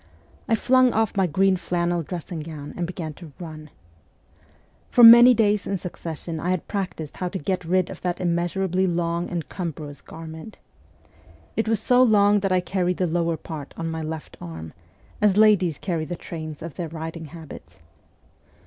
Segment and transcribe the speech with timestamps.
[0.49, 3.69] I flung off my green flannel dressing gown and began to run.
[4.89, 8.87] For many days in succession I had practised how to get rid of that immeasurably
[8.87, 10.57] long and cumbrous garment.
[11.55, 14.73] It was so long that I carried the lower part on my left arm,
[15.21, 17.77] as ladies carry the trains of their riding habits.